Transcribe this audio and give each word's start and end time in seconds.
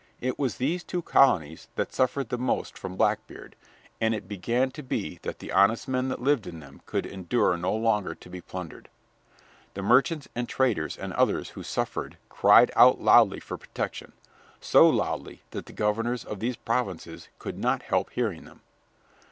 It 0.19 0.39
was 0.39 0.55
these 0.57 0.83
two 0.83 1.03
colonies 1.03 1.67
that 1.75 1.93
suffered 1.93 2.29
the 2.29 2.37
most 2.39 2.75
from 2.75 2.95
Blackbeard, 2.95 3.55
and 4.01 4.15
it 4.15 4.27
began 4.27 4.71
to 4.71 4.81
be 4.81 5.19
that 5.21 5.37
the 5.37 5.51
honest 5.51 5.87
men 5.87 6.09
that 6.09 6.19
lived 6.23 6.47
in 6.47 6.59
them 6.59 6.81
could 6.87 7.05
endure 7.05 7.55
no 7.55 7.75
longer 7.75 8.15
to 8.15 8.27
be 8.27 8.41
plundered. 8.41 8.89
The 9.75 9.83
merchants 9.83 10.27
and 10.33 10.49
traders 10.49 10.97
and 10.97 11.13
others 11.13 11.49
who 11.51 11.61
suffered 11.61 12.17
cried 12.29 12.71
out 12.75 12.99
loudly 12.99 13.39
for 13.39 13.57
protection, 13.59 14.13
so 14.59 14.89
loudly 14.89 15.43
that 15.51 15.67
the 15.67 15.71
governors 15.71 16.25
of 16.25 16.39
these 16.39 16.55
provinces 16.55 17.29
could 17.37 17.59
not 17.59 17.83
help 17.83 18.09
hearing 18.09 18.43
them. 18.45 18.61